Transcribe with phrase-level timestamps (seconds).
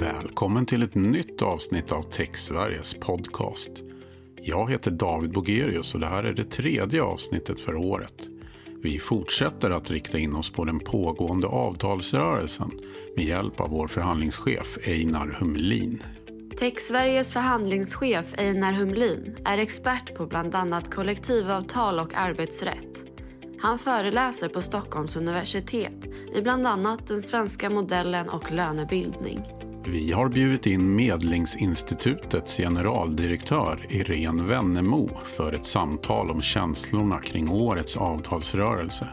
[0.00, 3.70] Välkommen till ett nytt avsnitt av TechSveriges podcast.
[4.42, 8.28] Jag heter David Bogerius och det här är det tredje avsnittet för året.
[8.82, 12.70] Vi fortsätter att rikta in oss på den pågående avtalsrörelsen
[13.16, 16.02] med hjälp av vår förhandlingschef Einar Humlin.
[16.58, 23.04] TechSveriges förhandlingschef Einar Humlin är expert på bland annat kollektivavtal och arbetsrätt.
[23.60, 29.58] Han föreläser på Stockholms universitet i bland annat den svenska modellen och lönebildning.
[29.92, 37.96] Vi har bjudit in Medlingsinstitutets generaldirektör Irene Wennemo för ett samtal om känslorna kring årets
[37.96, 39.06] avtalsrörelse,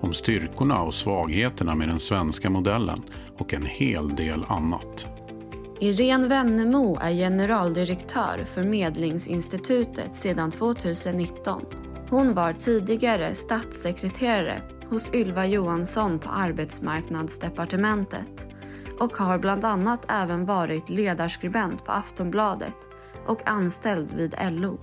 [0.00, 3.02] om styrkorna och svagheterna med den svenska modellen
[3.38, 5.06] och en hel del annat.
[5.80, 11.62] Irene Wennemo är generaldirektör för Medlingsinstitutet sedan 2019.
[12.08, 18.51] Hon var tidigare statssekreterare hos Ylva Johansson på Arbetsmarknadsdepartementet
[19.02, 22.76] och har bland annat även varit ledarskribent på Aftonbladet
[23.26, 24.78] och anställd vid LO.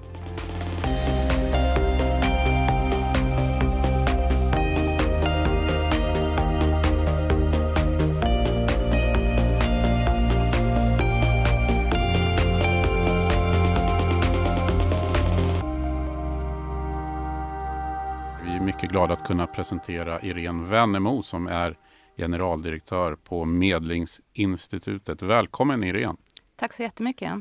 [18.43, 21.75] Vi är mycket glada att kunna presentera Irene Wennemo som är
[22.19, 25.21] generaldirektör på Medlingsinstitutet.
[25.21, 26.17] Välkommen Irene!
[26.55, 27.31] Tack så jättemycket.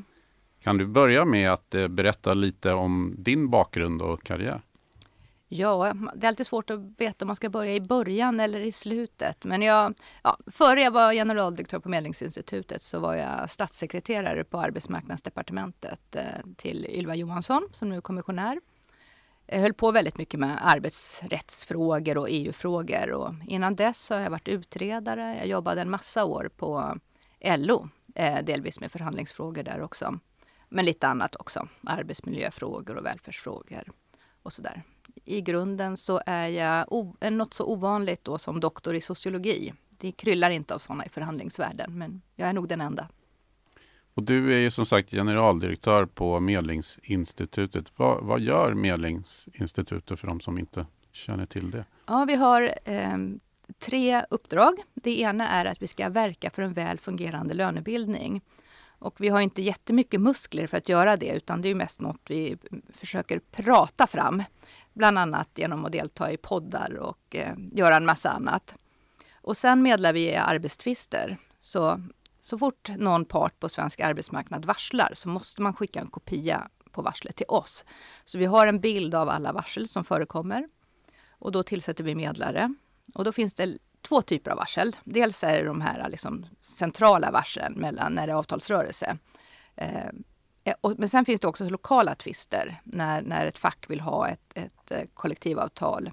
[0.61, 4.63] Kan du börja med att eh, berätta lite om din bakgrund och karriär?
[5.49, 8.73] Ja, det är alltid svårt att veta om man ska börja i början eller i
[8.73, 9.45] slutet.
[9.45, 16.17] Men jag, ja, före jag var generaldirektör på Medlingsinstitutet så var jag statssekreterare på Arbetsmarknadsdepartementet
[16.17, 16.23] eh,
[16.57, 18.61] till Ylva Johansson som nu är kommissionär.
[19.51, 24.49] Jag höll på väldigt mycket med arbetsrättsfrågor och EU-frågor och innan dess har jag varit
[24.49, 25.37] utredare.
[25.39, 26.99] Jag jobbade en massa år på
[27.41, 30.19] LO, eh, delvis med förhandlingsfrågor där också.
[30.69, 33.91] Men lite annat också, arbetsmiljöfrågor och välfärdsfrågor
[34.43, 34.83] och sådär.
[35.25, 36.87] I grunden så är jag
[37.21, 39.75] eh, något så ovanligt då som doktor i sociologi.
[39.89, 43.09] Det kryllar inte av sådana i förhandlingsvärlden, men jag är nog den enda.
[44.19, 47.93] Och du är ju som sagt generaldirektör på Medlingsinstitutet.
[47.97, 51.85] Vad, vad gör Medlingsinstitutet för de som inte känner till det?
[52.07, 53.17] Ja, vi har eh,
[53.79, 54.75] tre uppdrag.
[54.95, 58.41] Det ena är att vi ska verka för en väl fungerande lönebildning.
[58.99, 62.23] Och vi har inte jättemycket muskler för att göra det, utan det är mest något
[62.29, 62.57] vi
[62.95, 64.43] försöker prata fram.
[64.93, 68.75] Bland annat genom att delta i poddar och eh, göra en massa annat.
[69.33, 71.39] Och sen medlar vi i arbetstvister.
[71.61, 72.03] Så,
[72.49, 77.03] så fort någon part på svensk arbetsmarknad varslar så måste man skicka en kopia på
[77.03, 77.85] varslet till oss.
[78.25, 80.69] Så vi har en bild av alla varsel som förekommer.
[81.31, 82.75] Och då tillsätter vi medlare.
[83.15, 84.97] Och då finns det två typer av varsel.
[85.05, 89.19] Dels är det de här liksom centrala varslen mellan när det är avtalsrörelse.
[89.77, 90.11] Eh,
[90.97, 94.91] men sen finns det också lokala tvister när, när ett fack vill ha ett, ett
[94.91, 96.11] eh, kollektivavtal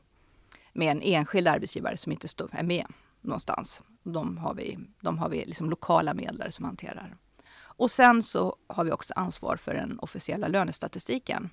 [0.74, 2.86] med en enskild arbetsgivare som inte är med
[3.28, 3.82] någonstans.
[4.04, 7.18] De har vi, de har vi liksom lokala medlare som hanterar.
[7.58, 11.50] Och sen så har vi också ansvar för den officiella lönestatistiken.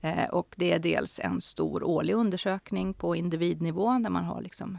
[0.00, 4.78] Eh, och det är dels en stor årlig undersökning på individnivå där man har liksom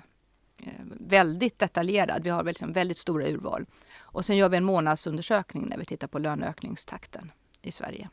[0.64, 3.66] eh, väldigt detaljerad, vi har liksom väldigt stora urval.
[3.98, 7.32] Och sen gör vi en månadsundersökning när vi tittar på löneökningstakten
[7.62, 8.10] i Sverige.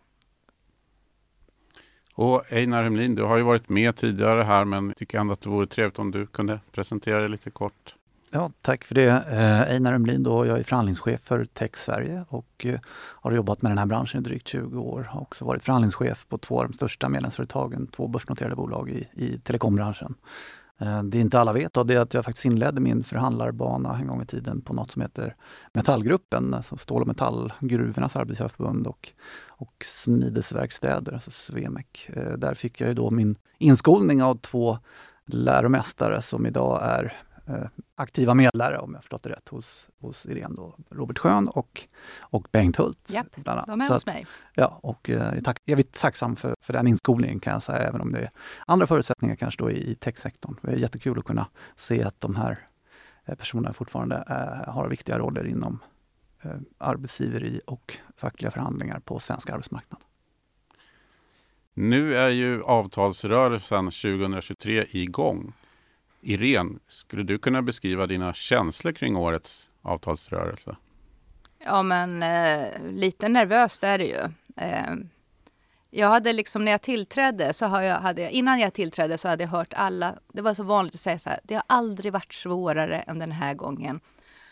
[2.15, 5.49] Och Einar Hemlin, du har ju varit med tidigare här men tycker ändå att det
[5.49, 7.95] vore trevligt om du kunde presentera dig lite kort.
[8.31, 9.09] Ja, tack för det.
[9.09, 13.71] Eh, Einar Hemlin då, jag är förhandlingschef för Tech Sverige och eh, har jobbat med
[13.71, 15.03] den här branschen i drygt 20 år.
[15.03, 19.39] Har också varit förhandlingschef på två av de största medlemsföretagen, två börsnoterade bolag i, i
[19.39, 20.15] telekombranschen.
[20.81, 24.07] Eh, det inte alla vet då, det är att jag faktiskt inledde min förhandlarbana en
[24.07, 25.37] gång i tiden på något som heter
[25.73, 29.13] Metallgruppen, alltså stål och metallgruvornas arbetsgivarförbund och,
[29.47, 32.11] och smidesverkstäder, alltså Svemek.
[32.13, 34.79] Eh, där fick jag ju då min inskolning av två
[35.27, 37.17] läromästare som idag är
[37.95, 40.55] aktiva medlare, om jag förstått det rätt, hos, hos Irene.
[40.55, 41.83] Då, Robert Schön och,
[42.21, 43.11] och Bengt Hult.
[43.11, 43.67] Japp, bland annat.
[43.67, 44.27] de är hos att- mig.
[44.55, 47.63] Ja, och eh, jag är tack, jag är tacksam för, för den inskolningen kan jag
[47.63, 48.31] säga, även om det är
[48.67, 50.57] andra förutsättningar kanske då i, i techsektorn.
[50.63, 51.47] Det är jättekul att kunna
[51.77, 52.59] se att de här
[53.25, 55.79] eh, personerna fortfarande eh, har viktiga roller inom
[56.43, 60.01] eh, arbetsgiveri och fackliga förhandlingar på svensk arbetsmarknad.
[61.77, 65.53] Nu är ju avtalsrörelsen 2023 igång.
[66.25, 70.77] Irene, skulle du kunna beskriva dina känslor kring årets avtalsrörelse?
[71.65, 74.21] Ja, men eh, lite nervöst är det ju.
[74.57, 74.95] Eh,
[75.91, 79.29] jag hade liksom när jag tillträdde så har jag, hade jag, innan jag tillträdde så
[79.29, 82.13] hade jag hört alla, det var så vanligt att säga så här, det har aldrig
[82.13, 84.01] varit svårare än den här gången.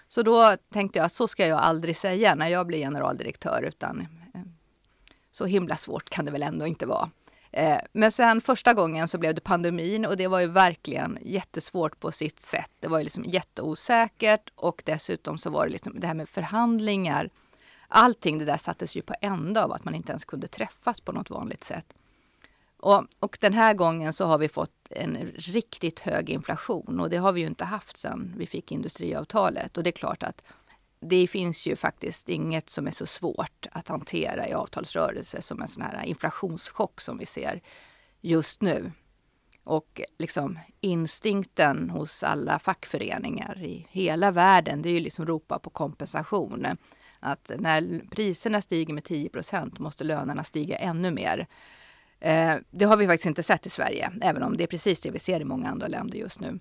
[0.09, 4.01] Så då tänkte jag att så ska jag aldrig säga när jag blir generaldirektör utan
[4.35, 4.41] eh,
[5.31, 7.11] så himla svårt kan det väl ändå inte vara.
[7.53, 12.01] Eh, men sen första gången så blev det pandemin och det var ju verkligen jättesvårt
[12.01, 12.71] på sitt sätt.
[12.81, 17.31] Det var ju liksom jätteosäkert och dessutom så var det liksom det här med förhandlingar.
[17.89, 21.13] Allting det där sattes ju på ända av att man inte ens kunde träffas på
[21.13, 21.95] något vanligt sätt.
[22.77, 27.17] Och, och den här gången så har vi fått en riktigt hög inflation och det
[27.17, 29.77] har vi ju inte haft sedan vi fick industriavtalet.
[29.77, 30.43] Och det är klart att
[31.03, 35.69] det finns ju faktiskt inget som är så svårt att hantera i avtalsrörelse som en
[35.69, 37.63] sån här inflationschock som vi ser
[38.21, 38.93] just nu.
[39.65, 45.71] Och liksom instinkten hos alla fackföreningar i hela världen, det är ju liksom ropa på
[45.71, 46.67] kompensation.
[47.21, 51.47] Att när priserna stiger med 10% måste lönerna stiga ännu mer.
[52.21, 55.11] Eh, det har vi faktiskt inte sett i Sverige, även om det är precis det
[55.11, 56.59] vi ser i många andra länder just nu.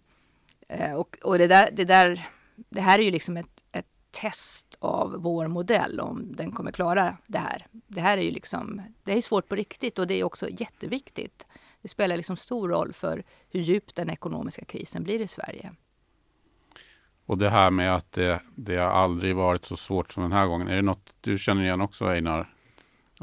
[0.67, 2.29] Eh, och, och det, där, det, där,
[2.69, 7.17] det här är ju liksom ett, ett test av vår modell, om den kommer klara
[7.27, 7.67] det här.
[7.87, 11.47] Det här är ju liksom, det är svårt på riktigt och det är också jätteviktigt.
[11.81, 15.71] Det spelar liksom stor roll för hur djup den ekonomiska krisen blir i Sverige.
[17.25, 20.47] Och det här med att det, det har aldrig varit så svårt som den här
[20.47, 20.67] gången.
[20.67, 22.53] Är det något du känner igen också Einar?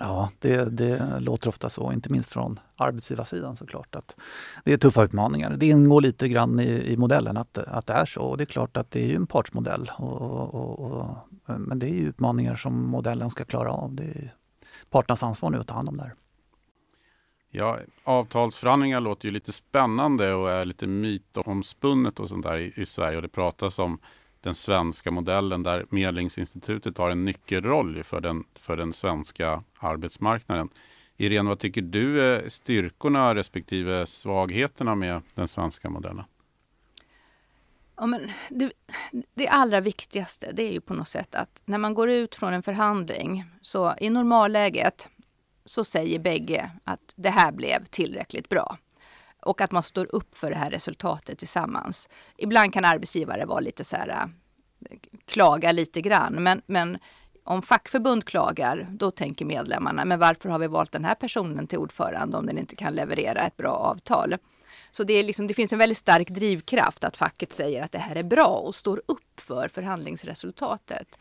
[0.01, 3.95] Ja, det, det, låter ofta så, inte minst från arbetsgivarsidan såklart.
[3.95, 4.17] Att
[4.65, 5.57] det är tuffa utmaningar.
[5.57, 8.21] Det ingår lite grann i, i modellen att, att det är så.
[8.21, 9.91] Och det är klart att det är en partsmodell.
[9.97, 11.17] Och, och, och,
[11.47, 13.95] men det är utmaningar som modellen ska klara av.
[13.95, 14.35] Det är
[14.91, 16.15] parternas ansvar nu att ta hand om det här.
[17.51, 22.87] Ja, avtalsförhandlingar låter ju lite spännande och är lite mytomspunnet och sånt där i, i
[22.87, 23.17] Sverige.
[23.17, 23.99] Och det pratas om
[24.41, 30.69] den svenska modellen där Medlingsinstitutet har en nyckelroll för den, för den svenska arbetsmarknaden.
[31.17, 36.25] Irene, vad tycker du är styrkorna respektive svagheterna med den svenska modellen?
[37.97, 38.73] Ja, men det,
[39.35, 42.53] det, allra viktigaste det är ju på något sätt att när man går ut från
[42.53, 45.09] en förhandling så i normalläget
[45.65, 48.79] så säger bägge att det här blev tillräckligt bra
[49.43, 52.09] och att man står upp för det här resultatet tillsammans.
[52.37, 54.97] Ibland kan arbetsgivare vara lite så här, äh,
[55.27, 56.99] klaga lite grann, men, men
[57.45, 61.79] om fackförbund klagar, då tänker medlemmarna, men varför har vi valt den här personen till
[61.79, 64.37] ordförande om den inte kan leverera ett bra avtal?
[64.91, 67.99] Så det, är liksom, det finns en väldigt stark drivkraft att facket säger att det
[67.99, 71.19] här är bra och står upp för förhandlingsresultatet.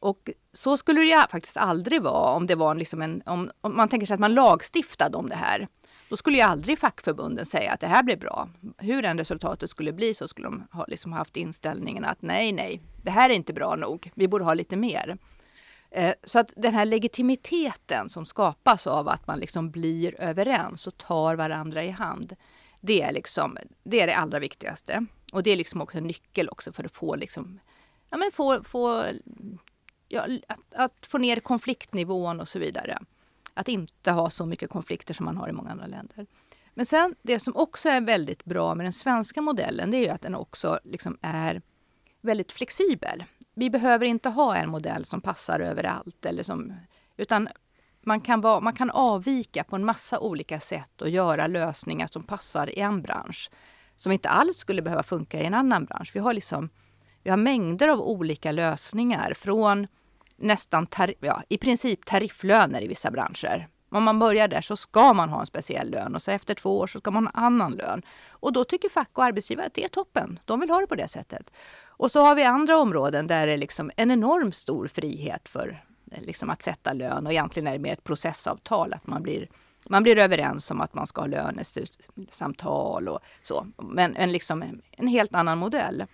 [0.00, 3.88] Och så skulle det faktiskt aldrig vara om det var liksom en, om, om man
[3.88, 5.68] tänker sig att man lagstiftade om det här.
[6.10, 8.48] Då skulle ju aldrig fackförbunden säga att det här blir bra.
[8.78, 12.80] Hur den resultatet skulle bli så skulle de ha liksom haft inställningen att nej, nej,
[13.02, 14.10] det här är inte bra nog.
[14.14, 15.18] Vi borde ha lite mer.
[15.90, 20.98] Eh, så att den här legitimiteten som skapas av att man liksom blir överens och
[20.98, 22.36] tar varandra i hand.
[22.80, 25.06] Det är, liksom, det är det allra viktigaste.
[25.32, 27.60] Och det är liksom också en nyckel också för att få, liksom,
[28.08, 29.04] ja, men få, få,
[30.08, 32.98] ja, att, att få ner konfliktnivån och så vidare
[33.60, 36.26] att inte ha så mycket konflikter som man har i många andra länder.
[36.74, 40.08] Men sen det som också är väldigt bra med den svenska modellen, det är ju
[40.08, 41.62] att den också liksom är
[42.20, 43.24] väldigt flexibel.
[43.54, 46.72] Vi behöver inte ha en modell som passar överallt, eller som,
[47.16, 47.48] utan
[48.00, 52.22] man kan, vara, man kan avvika på en massa olika sätt och göra lösningar som
[52.22, 53.50] passar i en bransch,
[53.96, 56.10] som inte alls skulle behöva funka i en annan bransch.
[56.14, 56.70] Vi har, liksom,
[57.22, 59.86] vi har mängder av olika lösningar, från
[60.40, 60.86] nästan
[61.20, 63.68] ja, i princip tarifflöner i vissa branscher.
[63.90, 66.78] Om man börjar där så ska man ha en speciell lön och så efter två
[66.78, 68.02] år så ska man ha en annan lön.
[68.28, 70.40] Och då tycker fack och arbetsgivare att det är toppen.
[70.44, 71.52] De vill ha det på det sättet.
[71.86, 75.84] Och så har vi andra områden där det är liksom en enorm stor frihet för
[76.12, 79.48] eh, liksom att sätta lön och egentligen är det mer ett processavtal att man blir
[79.88, 83.66] man blir överens om att man ska ha lönesamtal och så.
[83.76, 86.06] Men en, liksom, en helt annan modell.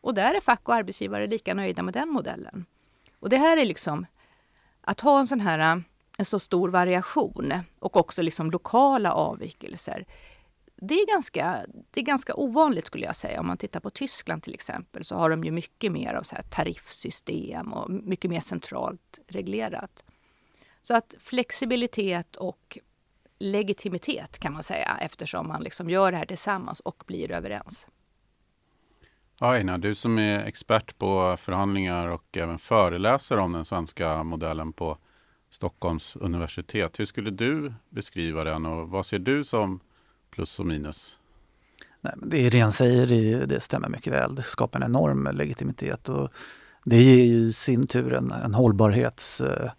[0.00, 2.66] Och där är fack och arbetsgivare lika nöjda med den modellen.
[3.24, 4.06] Och det här är liksom
[4.80, 5.82] att ha en sån här äh,
[6.18, 10.06] en så stor variation och också liksom lokala avvikelser.
[10.76, 13.40] Det är, ganska, det är ganska ovanligt skulle jag säga.
[13.40, 16.36] Om man tittar på Tyskland till exempel så har de ju mycket mer av så
[16.36, 20.04] här tariffsystem och mycket mer centralt reglerat.
[20.82, 22.78] Så att flexibilitet och
[23.38, 27.86] legitimitet kan man säga eftersom man liksom gör det här tillsammans och blir överens.
[29.44, 34.98] Aina, du som är expert på förhandlingar och även föreläser om den svenska modellen på
[35.50, 37.00] Stockholms universitet.
[37.00, 39.80] Hur skulle du beskriva den och vad ser du som
[40.30, 41.18] plus och minus?
[42.00, 44.34] Nej, men det Irene säger det stämmer mycket väl.
[44.34, 46.28] Det skapar en enorm legitimitet och
[46.84, 49.70] det ger ju i sin tur en, en hållbarhetsfaktor eh,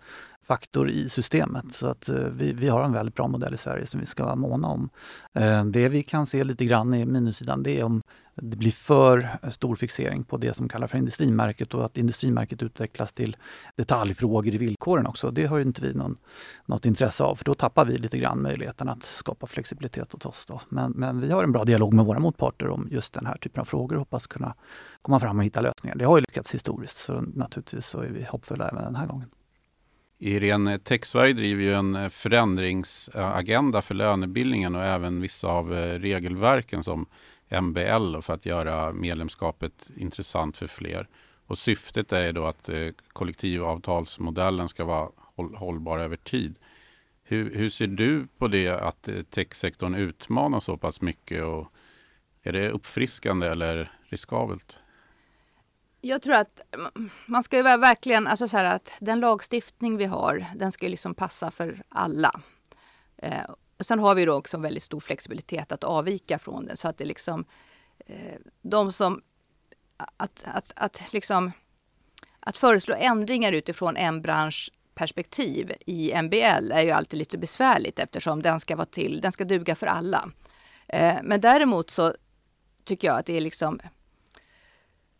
[0.47, 1.73] faktor i systemet.
[1.73, 4.25] Så att eh, vi, vi har en väldigt bra modell i Sverige som vi ska
[4.25, 4.89] vara måna om.
[5.33, 8.01] Eh, det vi kan se lite grann i minussidan det är om
[8.41, 13.13] det blir för stor fixering på det som kallas för industrimärket och att industrimärket utvecklas
[13.13, 13.37] till
[13.75, 15.31] detaljfrågor i villkoren också.
[15.31, 16.17] Det har ju inte vi någon,
[16.65, 20.45] något intresse av för då tappar vi lite grann möjligheten att skapa flexibilitet åt oss.
[20.47, 20.61] Då.
[20.69, 23.61] Men, men vi har en bra dialog med våra motparter om just den här typen
[23.61, 24.55] av frågor och hoppas kunna
[25.01, 25.95] komma fram och hitta lösningar.
[25.95, 29.29] Det har ju lyckats historiskt så naturligtvis så är vi hoppfulla även den här gången.
[30.25, 36.83] Irene, TechSverige driver ju en eh, förändringsagenda för lönebildningen och även vissa av eh, regelverken
[36.83, 37.05] som
[37.61, 41.07] MBL för att göra medlemskapet intressant för fler.
[41.47, 46.55] Och syftet är då att eh, kollektivavtalsmodellen ska vara hållbar över tid.
[47.23, 51.43] Hur, hur ser du på det att techsektorn utmanar så pass mycket?
[51.43, 51.71] Och
[52.43, 54.77] är det uppfriskande eller riskabelt?
[56.07, 56.61] Jag tror att
[57.25, 60.89] man ska ju verkligen, alltså så här att den lagstiftning vi har, den ska ju
[60.89, 62.41] liksom passa för alla.
[63.17, 63.41] Eh,
[63.79, 66.77] Sen har vi då också väldigt stor flexibilitet att avvika från den.
[66.77, 67.45] så att det liksom
[67.99, 69.21] eh, de som
[70.17, 71.51] att, att, att, liksom,
[72.39, 78.41] att föreslå ändringar utifrån en bransch perspektiv i MBL är ju alltid lite besvärligt eftersom
[78.41, 80.29] den ska vara till, den ska duga för alla.
[80.87, 82.13] Eh, men däremot så
[82.83, 83.79] tycker jag att det är liksom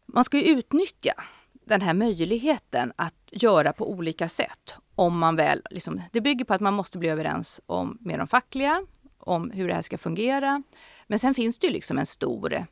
[0.06, 1.14] man ska ju utnyttja
[1.66, 4.76] den här möjligheten att göra på olika sätt.
[4.96, 8.28] Om man väl, liksom, det bygger på att man måste bli överens om med de
[8.28, 8.82] fackliga,
[9.18, 10.64] om hur det här ska fungera.
[11.08, 12.64] Men sen finns det ju liksom en stor, eh,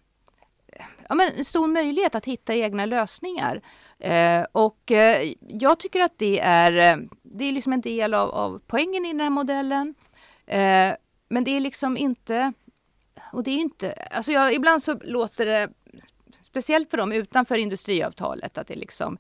[1.10, 3.62] ja, men en stor möjlighet att hitta egna lösningar.
[4.00, 8.30] Eh, och eh, jag tycker att det är, eh, det är liksom en del av,
[8.30, 9.96] av poängen i den här modellen.
[10.46, 10.94] Eh,
[11.30, 12.54] men det är liksom inte,
[13.32, 15.70] och det är inte, alltså jag, ibland så låter det
[16.54, 19.18] speciellt för dem utanför industriavtalet, att det, liksom,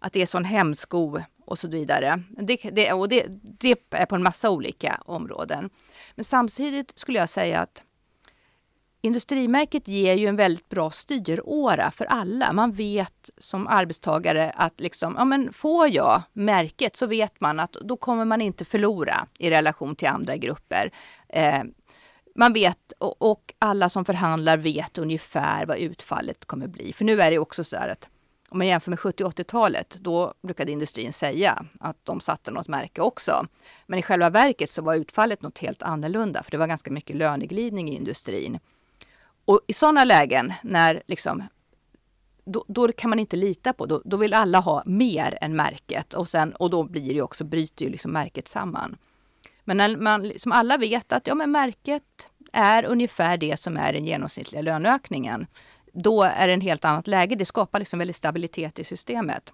[0.00, 2.22] att det är sån hämsko och så vidare.
[2.28, 5.70] Det, det, och det, det är på en massa olika områden.
[6.14, 7.82] Men samtidigt skulle jag säga att
[9.00, 12.52] Industrimärket ger ju en väldigt bra styråra för alla.
[12.52, 17.72] Man vet som arbetstagare att liksom, ja, men får jag märket så vet man att
[17.72, 20.90] då kommer man inte förlora i relation till andra grupper.
[21.28, 21.62] Eh,
[22.36, 26.92] man vet och alla som förhandlar vet ungefär vad utfallet kommer bli.
[26.92, 28.08] För nu är det också så här att
[28.50, 33.00] om man jämför med 70 80-talet, då brukade industrin säga att de satte något märke
[33.00, 33.46] också.
[33.86, 37.16] Men i själva verket så var utfallet något helt annorlunda, för det var ganska mycket
[37.16, 38.58] löneglidning i industrin.
[39.44, 41.42] Och i sådana lägen när liksom
[42.44, 46.14] då, då, kan man inte lita på, då, då, vill alla ha mer än märket
[46.14, 48.96] och, sen, och då blir det också, bryter ju liksom märket samman.
[49.66, 53.92] Men när man som alla vet att ja, men märket är ungefär det som är
[53.92, 55.46] den genomsnittliga löneökningen.
[55.92, 57.34] Då är det en helt annat läge.
[57.34, 59.52] Det skapar liksom väldigt stabilitet i systemet.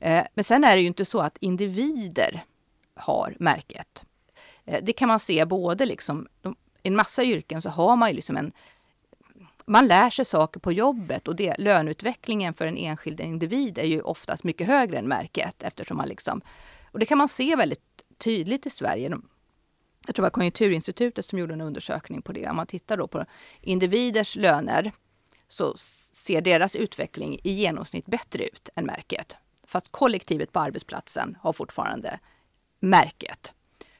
[0.00, 2.44] Eh, men sen är det ju inte så att individer
[2.94, 4.04] har märket.
[4.64, 6.28] Eh, det kan man se både liksom,
[6.82, 8.52] i en massa yrken så har man ju liksom en
[9.66, 14.00] man lär sig saker på jobbet och det, löneutvecklingen för en enskild individ är ju
[14.00, 16.40] oftast mycket högre än märket eftersom man liksom,
[16.92, 19.10] och det kan man se väldigt tydligt i Sverige.
[20.06, 22.48] Jag tror det var Konjunkturinstitutet som gjorde en undersökning på det.
[22.48, 23.24] Om man tittar då på
[23.60, 24.92] individers löner
[25.48, 29.36] så ser deras utveckling i genomsnitt bättre ut än märket.
[29.66, 32.20] Fast kollektivet på arbetsplatsen har fortfarande
[32.80, 33.52] märket.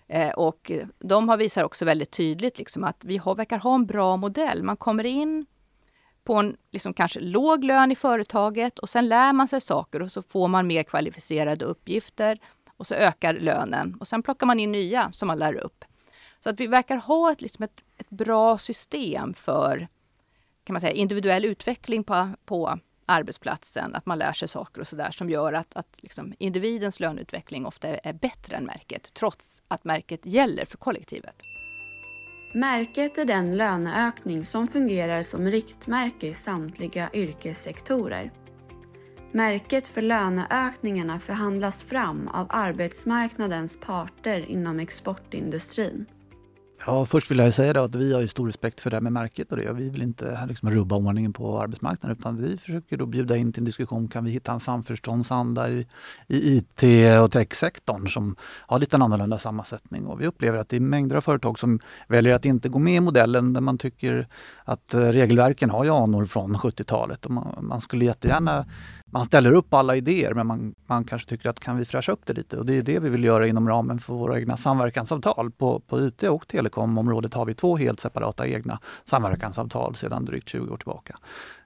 [0.07, 3.87] Eh, och de har visar också väldigt tydligt liksom att vi har, verkar ha en
[3.87, 4.63] bra modell.
[4.63, 5.47] Man kommer in
[6.25, 10.13] på en liksom kanske låg lön i företaget och sen lär man sig saker och
[10.13, 12.39] så får man mer kvalificerade uppgifter
[12.79, 15.85] och så ökar lönen och sen plockar man in nya som man lär upp.
[16.41, 19.89] Så att vi verkar ha ett, liksom ett, ett bra system för
[20.65, 25.11] kan man säga, individuell utveckling på, på arbetsplatsen, att man lär sig saker och sådär
[25.11, 29.85] som gör att, att liksom individens löneutveckling ofta är, är bättre än märket, trots att
[29.85, 31.43] märket gäller för kollektivet.
[32.55, 38.33] Märket är den löneökning som fungerar som riktmärke i samtliga yrkessektorer.
[39.33, 46.07] Märket för löneökningarna förhandlas fram av arbetsmarknadens parter inom exportindustrin.
[46.87, 49.13] Ja, först vill jag säga att vi har ju stor respekt för det här med
[49.13, 49.73] märket och det.
[49.73, 53.61] Vi vill inte liksom rubba ordningen på arbetsmarknaden utan vi försöker då bjuda in till
[53.61, 54.09] en diskussion.
[54.09, 55.87] Kan vi hitta en samförståndsanda i,
[56.27, 56.83] i IT
[57.23, 60.07] och techsektorn som har lite en annorlunda sammansättning?
[60.07, 62.95] Och vi upplever att det är mängder av företag som väljer att inte gå med
[62.95, 64.29] i modellen där man tycker
[64.65, 68.67] att eh, regelverken har ju anor från 70-talet och man, man skulle jättegärna
[69.11, 72.27] man ställer upp alla idéer men man, man kanske tycker att kan vi fräscha upp
[72.27, 72.57] det lite?
[72.57, 75.51] Och det är det vi vill göra inom ramen för våra egna samverkansavtal.
[75.51, 80.73] På, på IT och telekomområdet har vi två helt separata egna samverkansavtal sedan drygt 20
[80.73, 81.17] år tillbaka.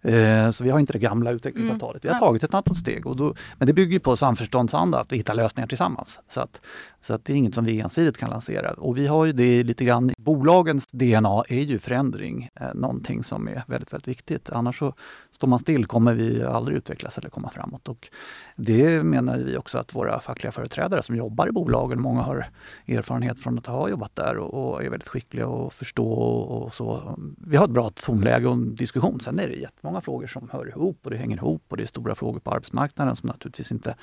[0.02, 2.04] Eh, så vi har inte det gamla utvecklingsavtalet.
[2.04, 3.06] Vi har tagit ett antal steg.
[3.06, 6.20] Och då, men det bygger på samförståndsanda, att vi hittar lösningar tillsammans.
[6.28, 6.60] Så, att,
[7.00, 8.72] så att det är inget som vi ensidigt kan lansera.
[8.72, 13.48] Och vi har ju det lite grann, bolagens DNA är ju förändring, eh, någonting som
[13.48, 14.50] är väldigt, väldigt viktigt.
[14.50, 14.94] Annars så
[15.30, 17.88] står man still kommer vi aldrig utvecklas eller komma framåt.
[17.88, 18.08] Och
[18.56, 22.46] det menar vi också att våra fackliga företrädare som jobbar i bolagen, många har
[22.86, 27.16] erfarenhet från att ha jobbat där och, och är väldigt skickliga och förstå och, så.
[27.38, 29.20] Vi har ett bra tonläge och en diskussion.
[29.20, 31.86] Sen är det jättemånga frågor som hör ihop och det hänger ihop och det är
[31.86, 33.94] stora frågor på arbetsmarknaden som naturligtvis inte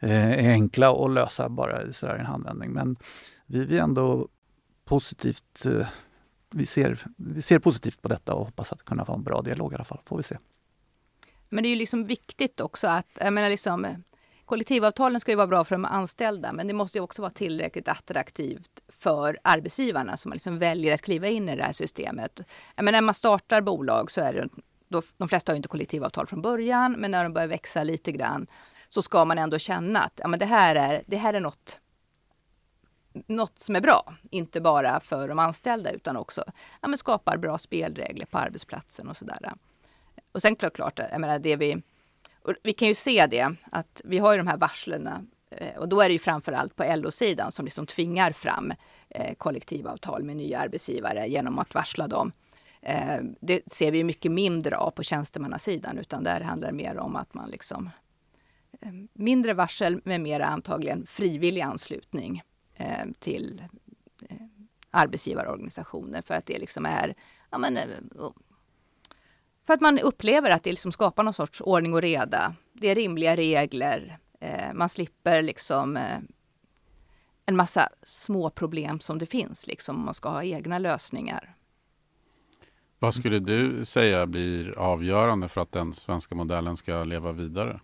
[0.00, 2.72] eh, är enkla att lösa bara sådär i en handvändning.
[2.72, 2.96] Men
[3.46, 4.28] vi, vi är ändå
[4.84, 5.86] positivt eh,
[6.52, 9.72] vi ser, vi ser positivt på detta och hoppas att kunna få en bra dialog
[9.72, 10.00] i alla fall.
[10.04, 10.36] Får vi se.
[11.52, 14.04] Men det är ju liksom viktigt också att, jag menar liksom,
[14.44, 17.88] kollektivavtalen ska ju vara bra för de anställda, men det måste ju också vara tillräckligt
[17.88, 22.40] attraktivt för arbetsgivarna som liksom väljer att kliva in i det här systemet.
[22.76, 24.48] Jag menar, när man startar bolag så är det,
[24.88, 28.46] då, de flesta har inte kollektivavtal från början, men när de börjar växa lite grann
[28.88, 31.78] så ska man ändå känna att ja, men det, här är, det här är något
[33.26, 36.44] något som är bra, inte bara för de anställda utan också
[36.80, 39.52] ja, men skapar bra spelregler på arbetsplatsen och sådär.
[40.32, 41.82] Och sen klart, klart jag menar, det vi,
[42.62, 46.00] vi kan ju se det att vi har ju de här varslen eh, och då
[46.00, 48.72] är det ju framförallt på LO-sidan som liksom tvingar fram
[49.08, 52.32] eh, kollektivavtal med nya arbetsgivare genom att varsla dem.
[52.80, 57.16] Eh, det ser vi mycket mindre av på tjänstemannasidan utan där handlar det mer om
[57.16, 57.90] att man liksom
[59.12, 62.42] mindre varsel med mer antagligen frivillig anslutning
[63.18, 63.62] till
[64.90, 67.14] arbetsgivarorganisationer för att det liksom är
[67.50, 67.78] ja, men,
[69.66, 72.54] för att man upplever att det liksom skapar någon sorts ordning och reda.
[72.72, 74.18] Det är rimliga regler.
[74.40, 76.18] Eh, man slipper liksom eh,
[77.46, 81.56] en massa små problem som det finns, liksom om man ska ha egna lösningar.
[82.98, 87.80] Vad skulle du säga blir avgörande för att den svenska modellen ska leva vidare?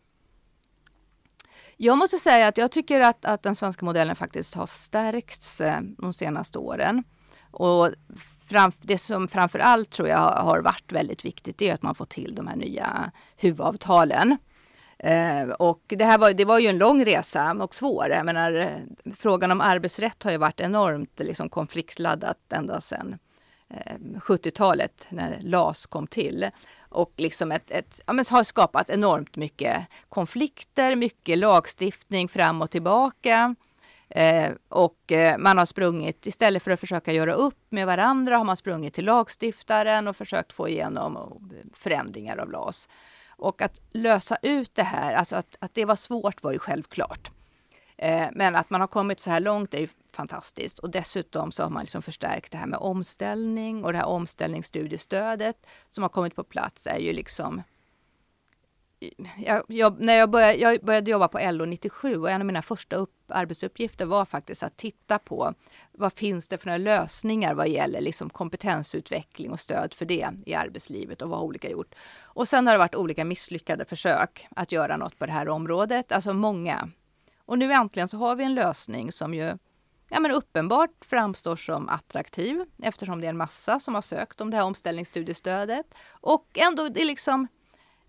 [1.76, 5.80] Jag måste säga att jag tycker att, att den svenska modellen faktiskt har stärkts eh,
[5.98, 7.04] de senaste åren.
[7.58, 7.90] Och
[8.48, 12.04] fram, det som framför allt tror jag har varit väldigt viktigt är att man får
[12.04, 14.36] till de här nya huvudavtalen.
[14.98, 18.08] Eh, och det här var, det var ju en lång resa och svår.
[18.10, 23.18] Jag menar, eh, frågan om arbetsrätt har ju varit enormt liksom, konfliktladdat ända sedan
[23.70, 26.50] eh, 70-talet när LAS kom till.
[26.88, 32.70] Och liksom ett, ett, ja, men har skapat enormt mycket konflikter, mycket lagstiftning fram och
[32.70, 33.54] tillbaka.
[34.10, 38.44] Eh, och eh, man har sprungit, istället för att försöka göra upp med varandra, har
[38.44, 42.88] man sprungit till lagstiftaren och försökt få igenom eh, förändringar av LAS.
[43.28, 47.30] Och att lösa ut det här, alltså att, att det var svårt var ju självklart.
[47.96, 50.78] Eh, men att man har kommit så här långt är ju fantastiskt.
[50.78, 55.66] Och dessutom så har man liksom förstärkt det här med omställning och det här omställningsstudiestödet
[55.90, 57.62] som har kommit på plats är ju liksom
[59.36, 62.62] jag, jag, när jag började, jag började jobba på LO 97 och en av mina
[62.62, 65.54] första upp, arbetsuppgifter var faktiskt att titta på
[65.92, 70.54] vad finns det för några lösningar vad gäller liksom kompetensutveckling och stöd för det i
[70.54, 71.94] arbetslivet och vad har olika gjort.
[72.20, 76.12] Och sen har det varit olika misslyckade försök att göra något på det här området,
[76.12, 76.90] alltså många.
[77.44, 79.58] Och nu äntligen så har vi en lösning som ju
[80.10, 84.50] ja, men uppenbart framstår som attraktiv eftersom det är en massa som har sökt om
[84.50, 85.94] det här omställningsstudiestödet.
[86.10, 87.48] Och ändå det är liksom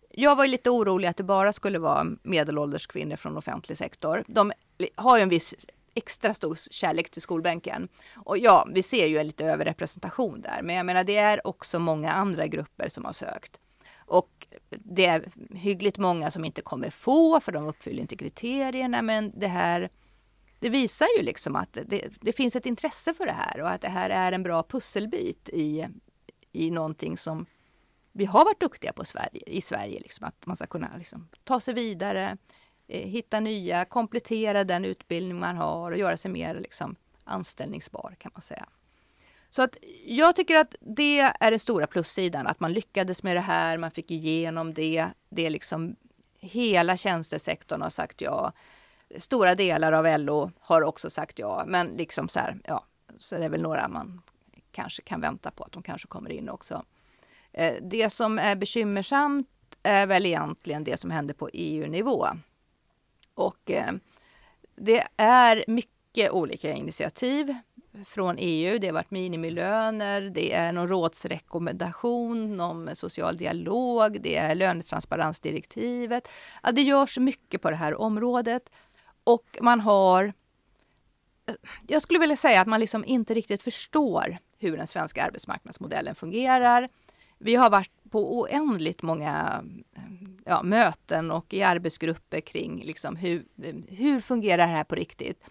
[0.09, 4.23] jag var lite orolig att det bara skulle vara medelålders kvinnor från offentlig sektor.
[4.27, 4.51] De
[4.95, 5.55] har ju en viss
[5.93, 7.87] extra stor kärlek till skolbänken.
[8.15, 11.79] Och ja, vi ser ju en lite överrepresentation där, men jag menar det är också
[11.79, 13.59] många andra grupper som har sökt.
[13.95, 19.39] Och det är hyggligt många som inte kommer få, för de uppfyller inte kriterierna, men
[19.39, 19.89] det här
[20.59, 23.81] det visar ju liksom att det, det finns ett intresse för det här och att
[23.81, 25.87] det här är en bra pusselbit i,
[26.51, 27.45] i någonting som
[28.19, 31.59] vi har varit duktiga på Sverige, i Sverige, liksom, att man ska kunna liksom, ta
[31.59, 32.37] sig vidare,
[32.87, 38.31] eh, hitta nya, komplettera den utbildning man har och göra sig mer liksom, anställningsbar kan
[38.33, 38.65] man säga.
[39.49, 43.41] Så att jag tycker att det är den stora plussidan, att man lyckades med det
[43.41, 45.07] här, man fick igenom det.
[45.29, 45.95] Det är liksom
[46.39, 48.51] hela tjänstesektorn har sagt ja.
[49.17, 52.85] Stora delar av LO har också sagt ja, men liksom så här, ja,
[53.17, 54.21] så är det väl några man
[54.71, 56.85] kanske kan vänta på att de kanske kommer in också.
[57.53, 59.47] Eh, det som är bekymmersamt
[59.83, 62.27] är väl egentligen det som händer på EU-nivå.
[63.33, 63.91] Och eh,
[64.75, 67.55] det är mycket olika initiativ.
[68.05, 68.79] från EU.
[68.79, 76.27] Det har varit minimilöner, det är någon rådsrekommendation om social dialog, det är lönetransparensdirektivet.
[76.63, 78.69] Ja, det görs mycket på det här området
[79.23, 80.33] och man har
[81.45, 81.55] eh,
[81.87, 86.89] jag skulle vilja säga att man liksom inte riktigt förstår hur den svenska arbetsmarknadsmodellen fungerar.
[87.41, 89.63] Vi har varit på oändligt många
[90.45, 93.45] ja, möten och i arbetsgrupper kring liksom hur,
[93.87, 95.43] hur fungerar det här på riktigt.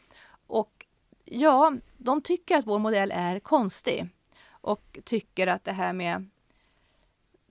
[0.46, 0.86] Och
[1.24, 4.08] ja, de tycker att vår modell är konstig
[4.48, 6.28] och tycker att det här med...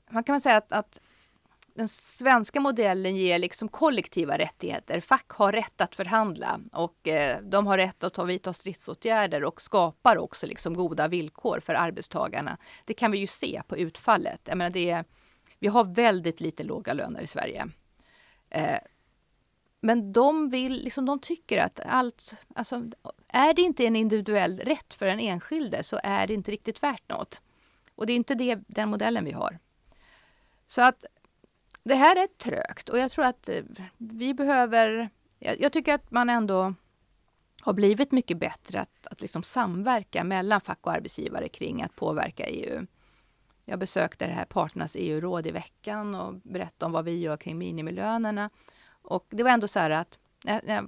[0.09, 1.01] Man kan väl säga att, att
[1.77, 4.99] den svenska modellen ger liksom kollektiva rättigheter.
[4.99, 9.61] Fack har rätt att förhandla och eh, de har rätt att ta vidta stridsåtgärder och
[9.61, 12.57] skapar också liksom goda villkor för arbetstagarna.
[12.85, 14.41] Det kan vi ju se på utfallet.
[14.43, 15.05] Jag menar det är,
[15.59, 17.67] vi har väldigt lite låga löner i Sverige.
[18.49, 18.79] Eh,
[19.81, 22.85] men de vill, liksom, de tycker att allt, alltså,
[23.27, 27.09] är det inte en individuell rätt för den enskilde så är det inte riktigt värt
[27.09, 27.41] något.
[27.95, 29.59] Och det är inte det, den modellen vi har.
[30.67, 31.05] Så att
[31.87, 33.63] det här är trögt och jag tror att eh,
[33.97, 35.09] vi behöver...
[35.39, 36.73] Jag, jag tycker att man ändå
[37.61, 42.45] har blivit mycket bättre att, att liksom samverka mellan fack och arbetsgivare kring att påverka
[42.45, 42.85] EU.
[43.65, 47.57] Jag besökte det här parternas EU-råd i veckan och berättade om vad vi gör kring
[47.57, 48.49] minimilönerna.
[49.01, 50.81] Och det var ändå så här att, eh, eh,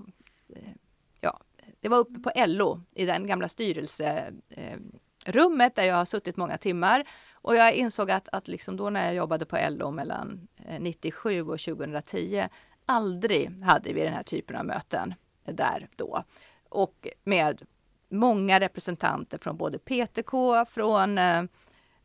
[1.20, 1.40] ja,
[1.80, 7.04] det var uppe på LO i den gamla styrelserummet där jag har suttit många timmar.
[7.50, 11.42] Och jag insåg att, att liksom då när jag jobbade på LO mellan eh, 97
[11.42, 12.48] och 2010,
[12.86, 15.14] aldrig hade vi den här typen av möten
[15.46, 16.24] där då.
[16.70, 17.62] Och med
[18.10, 21.44] många representanter från både PTK, från eh,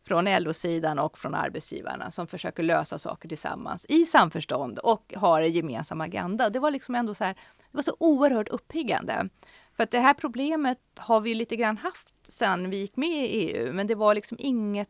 [0.07, 5.52] från LO-sidan och från arbetsgivarna som försöker lösa saker tillsammans i samförstånd och har en
[5.52, 6.50] gemensam agenda.
[6.50, 7.35] Det var liksom ändå så här,
[7.70, 9.28] det var så oerhört uppiggande.
[9.76, 13.26] För att det här problemet har vi lite grann haft sedan vi gick med i
[13.26, 14.88] EU, men det var liksom inget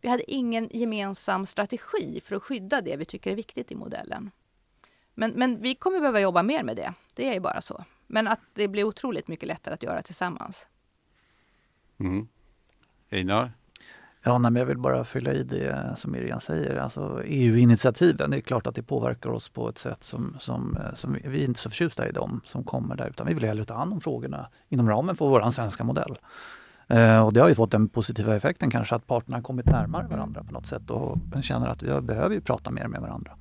[0.00, 4.30] vi hade ingen gemensam strategi för att skydda det vi tycker är viktigt i modellen.
[5.14, 6.94] Men, men vi kommer behöva jobba mer med det.
[7.14, 7.84] Det är ju bara så.
[8.06, 10.66] Men att det blir otroligt mycket lättare att göra tillsammans.
[11.98, 12.28] Mm.
[13.10, 13.52] Einar?
[14.22, 16.76] Ja, nej, men jag vill bara fylla i det som Miriam säger.
[16.76, 20.94] Alltså, EU-initiativen, det är klart att det påverkar oss på ett sätt som, som, eh,
[20.94, 23.08] som vi är inte så förtjusta i dem som kommer där.
[23.08, 26.18] Utan vi vill hellre ta hand om frågorna inom ramen för vår svenska modell.
[26.88, 30.06] Eh, och det har ju fått den positiva effekten kanske att parterna har kommit närmare
[30.06, 33.32] varandra på något sätt och känner att vi behöver ju prata mer med varandra.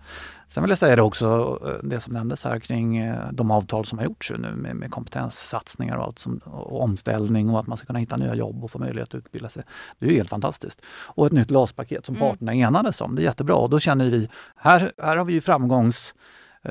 [0.47, 3.85] Sen vill jag säga det också, eh, det som nämndes här kring eh, de avtal
[3.85, 7.77] som har gjorts nu med, med kompetenssatsningar och allt som, och omställning och att man
[7.77, 9.63] ska kunna hitta nya jobb och få möjlighet att utbilda sig.
[9.99, 10.81] Det är ju helt fantastiskt.
[10.87, 12.29] Och ett nytt LAS-paket som mm.
[12.29, 13.55] parterna enades om, det är jättebra.
[13.55, 16.13] Och då känner vi, här, här har vi ju framgångs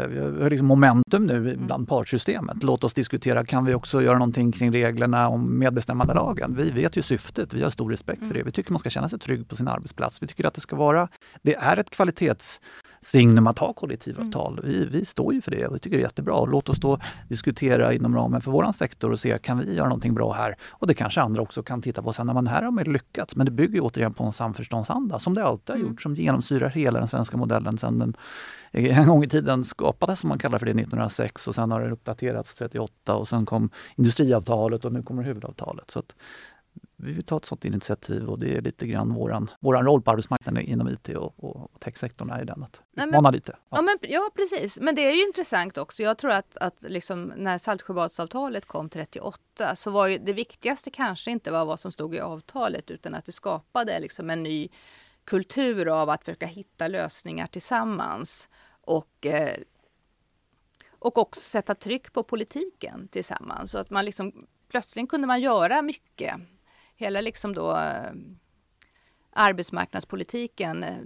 [0.08, 1.66] vi har liksom momentum nu mm.
[1.66, 2.62] bland partssystemet.
[2.62, 6.54] Låt oss diskutera, kan vi också göra någonting kring reglerna om medbestämmandelagen?
[6.56, 8.40] Vi vet ju syftet, vi har stor respekt för det.
[8.40, 8.46] Mm.
[8.46, 10.22] Vi tycker man ska känna sig trygg på sin arbetsplats.
[10.22, 11.08] Vi tycker att det ska vara,
[11.42, 11.90] det är ett
[13.06, 14.58] kvalitetssignum att ha kollektivavtal.
[14.58, 14.70] Mm.
[14.70, 16.44] Vi, vi står ju för det och vi tycker det är jättebra.
[16.44, 20.14] Låt oss då diskutera inom ramen för vår sektor och se, kan vi göra någonting
[20.14, 20.56] bra här?
[20.68, 23.36] Och det kanske andra också kan titta på sen när man här har man lyckats.
[23.36, 26.98] Men det bygger återigen på en samförståndsanda som det alltid har gjort, som genomsyrar hela
[26.98, 28.16] den svenska modellen sedan den
[28.72, 31.90] en gång i tiden skapades, som man kallar för det, 1906 och sen har det
[31.90, 35.90] uppdaterats 38 och sen kom industriavtalet och nu kommer huvudavtalet.
[35.90, 36.02] Så
[36.96, 40.10] vi vill ta ett sådant initiativ och det är lite grann våran, våran roll på
[40.10, 43.52] arbetsmarknaden inom IT och, och techsektorn är den att utmana lite.
[43.56, 43.76] Ja.
[43.76, 43.82] ja.
[43.82, 46.02] men, ja precis, men det är ju intressant också.
[46.02, 51.30] Jag tror att, att liksom, när Saltsjöbadsavtalet kom 38 så var ju det viktigaste kanske
[51.30, 54.68] inte var vad som stod i avtalet utan att det skapade liksom en ny
[55.24, 58.48] kultur av att försöka hitta lösningar tillsammans
[58.80, 59.56] och, eh,
[60.98, 63.70] och också sätta tryck på politiken tillsammans.
[63.70, 66.34] Så att man liksom, plötsligt kunde man göra mycket.
[66.96, 68.12] Hela liksom då eh,
[69.30, 70.96] arbetsmarknadspolitiken eh,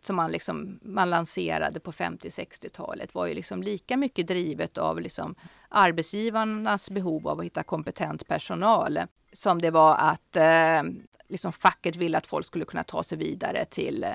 [0.00, 5.34] som man, liksom, man lanserade på 50-60-talet var ju liksom lika mycket drivet av liksom
[5.68, 8.98] arbetsgivarnas behov av att hitta kompetent personal
[9.32, 10.82] som det var att eh,
[11.28, 14.06] liksom facket ville att folk skulle kunna ta sig vidare till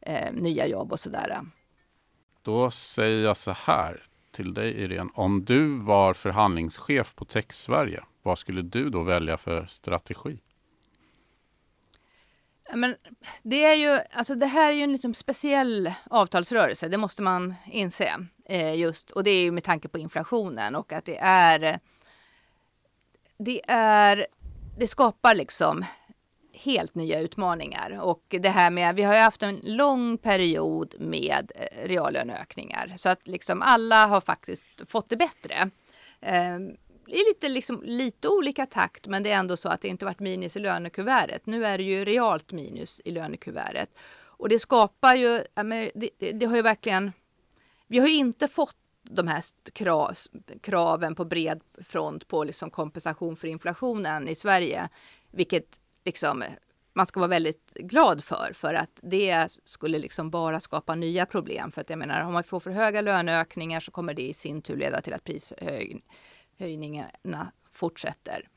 [0.00, 1.40] eh, nya jobb och sådär.
[2.42, 4.02] Då säger jag så här
[4.34, 5.10] till dig Irene.
[5.14, 10.38] Om du var förhandlingschef på Tech Sverige, vad skulle du då välja för strategi?
[12.74, 12.96] Men
[13.42, 17.54] det, är ju, alltså det här är ju en liksom speciell avtalsrörelse, det måste man
[17.66, 18.26] inse.
[18.44, 21.78] Eh, just, och det är ju med tanke på inflationen och att det är...
[23.38, 24.26] Det, är,
[24.78, 25.84] det skapar liksom
[26.54, 28.00] helt nya utmaningar.
[28.00, 33.08] Och det här med, vi har ju haft en lång period med eh, reallöneökningar så
[33.08, 35.70] att liksom alla har faktiskt fått det bättre.
[36.20, 36.58] Eh,
[37.06, 40.20] är lite, liksom, lite olika takt men det är ändå så att det inte varit
[40.20, 41.46] minus i lönekuvertet.
[41.46, 43.90] Nu är det ju realt minus i lönekuvertet.
[44.36, 45.40] Och det skapar ju,
[45.94, 47.12] det, det, det har ju verkligen,
[47.86, 50.16] vi har ju inte fått de här krav,
[50.60, 54.88] kraven på bred front på liksom kompensation för inflationen i Sverige.
[55.30, 56.44] Vilket liksom
[56.92, 61.72] man ska vara väldigt glad för, för att det skulle liksom bara skapa nya problem.
[61.72, 64.62] För att jag menar, om man får för höga löneökningar så kommer det i sin
[64.62, 68.48] tur leda till att prishöjningarna fortsätter.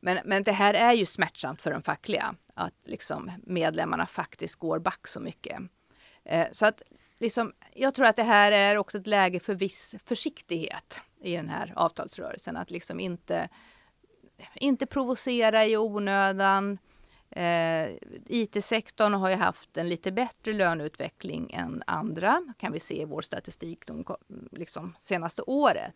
[0.00, 4.78] Men, men det här är ju smärtsamt för de fackliga, att liksom medlemmarna faktiskt går
[4.78, 5.62] back så mycket.
[6.24, 6.82] Eh, så att
[7.18, 11.48] liksom, jag tror att det här är också ett läge för viss försiktighet i den
[11.48, 12.56] här avtalsrörelsen.
[12.56, 13.48] Att liksom inte,
[14.54, 16.78] inte provocera i onödan.
[17.30, 17.88] Eh,
[18.26, 23.22] IT-sektorn har ju haft en lite bättre löneutveckling än andra, kan vi se i vår
[23.22, 24.04] statistik de
[24.50, 25.94] liksom, senaste året.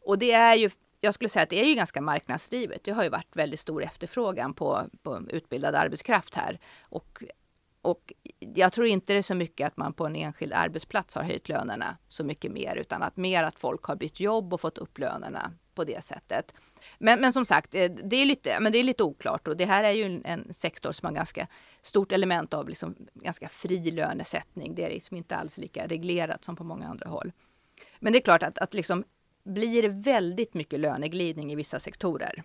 [0.00, 2.84] Och det är ju, jag skulle säga att det är ju ganska marknadsdrivet.
[2.84, 6.60] Det har ju varit väldigt stor efterfrågan på, på utbildad arbetskraft här.
[6.80, 7.22] Och
[7.82, 11.22] och jag tror inte det är så mycket att man på en enskild arbetsplats har
[11.22, 14.78] höjt lönerna så mycket mer, utan att mer att folk har bytt jobb och fått
[14.78, 16.52] upp lönerna på det sättet.
[16.98, 19.64] Men, men som sagt, eh, det är, lite, men det är lite oklart och det
[19.64, 21.46] här är ju en sektor som har ganska
[21.82, 24.74] stort element av liksom ganska fri lönesättning.
[24.74, 27.32] Det är liksom inte alls lika reglerat som på många andra håll.
[27.98, 29.04] Men det är klart att, att liksom
[29.42, 32.42] blir det väldigt mycket löneglidning i vissa sektorer,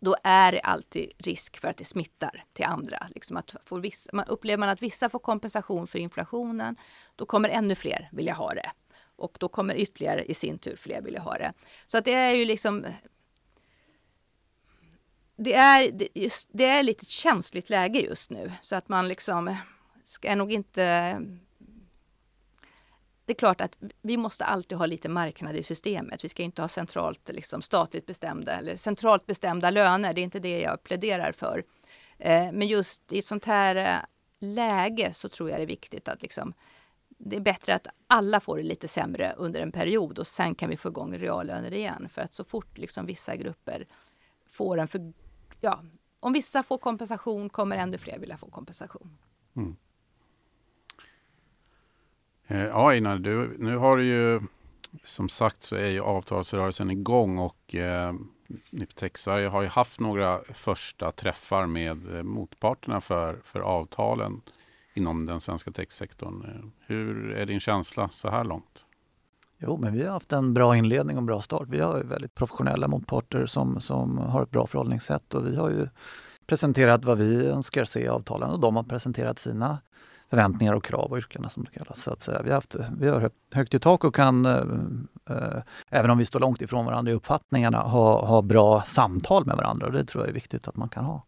[0.00, 3.06] då är det alltid risk för att det smittar till andra.
[3.14, 6.76] Liksom att får vissa, man, upplever man att vissa får kompensation för inflationen,
[7.16, 8.70] då kommer ännu fler vilja ha det.
[9.18, 11.52] Och då kommer ytterligare i sin tur fler vilja ha det.
[11.86, 12.86] Så att det är ju liksom...
[15.36, 19.56] Det är, just, det är lite känsligt läge just nu, så att man liksom
[20.04, 21.14] ska nog inte
[23.28, 26.24] det är klart att vi måste alltid ha lite marknad i systemet.
[26.24, 30.12] Vi ska inte ha centralt liksom, statligt bestämda eller centralt bestämda löner.
[30.12, 31.64] Det är inte det jag pläderar för.
[32.18, 36.08] Eh, men just i ett sånt här eh, läge så tror jag det är viktigt
[36.08, 36.54] att liksom,
[37.18, 40.70] det är bättre att alla får det lite sämre under en period och sen kan
[40.70, 42.08] vi få igång reallöner igen.
[42.08, 43.86] För att så fort liksom vissa grupper
[44.50, 45.12] får en för,
[45.60, 45.82] ja,
[46.20, 49.18] om vissa får kompensation kommer ännu fler vilja få kompensation.
[49.56, 49.76] Mm.
[52.46, 54.40] Eh, ja, Einar, du, nu har du ju
[55.04, 58.14] som sagt så är ju avtalsrörelsen igång och eh,
[58.70, 64.40] Niptech Sverige har ju haft några första träffar med eh, motparterna för, för avtalen
[64.98, 66.72] inom den svenska techsektorn.
[66.86, 68.84] Hur är din känsla så här långt?
[69.58, 71.68] Jo, men vi har haft en bra inledning och bra start.
[71.68, 75.88] Vi har väldigt professionella motparter som, som har ett bra förhållningssätt och vi har ju
[76.46, 79.78] presenterat vad vi önskar se i avtalen och de har presenterat sina
[80.30, 82.02] förväntningar och krav och yrkena som det kallas.
[82.02, 82.42] Så att säga.
[82.42, 84.62] Vi har, haft, vi har högt i tak och kan, eh,
[85.30, 89.56] eh, även om vi står långt ifrån varandra i uppfattningarna, ha, ha bra samtal med
[89.56, 89.86] varandra.
[89.86, 91.24] Och det tror jag är viktigt att man kan ha.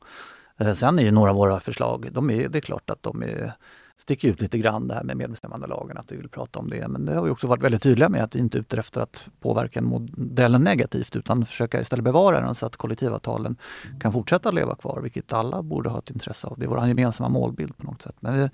[0.60, 3.22] Eh, sen är ju några av våra förslag, de är, det är klart att de
[3.22, 3.52] är
[4.00, 6.88] sticker ut lite grann det här med medbestämmandelagen, att vi vill prata om det.
[6.88, 9.00] Men det har vi också varit väldigt tydliga med att vi inte är ute efter
[9.00, 13.56] att påverka modellen negativt utan försöka istället bevara den så att kollektivavtalen
[14.00, 16.58] kan fortsätta leva kvar, vilket alla borde ha ett intresse av.
[16.58, 18.16] Det är vår gemensamma målbild på något sätt.
[18.20, 18.50] Men vi,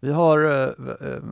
[0.00, 1.22] vi har eh, eh